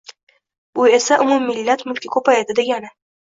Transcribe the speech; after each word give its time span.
Bu 0.79 0.85
esa 0.99 1.17
umummillat 1.25 1.85
mulki 1.91 2.13
ko‘payadi 2.17 2.59
degani. 2.63 2.93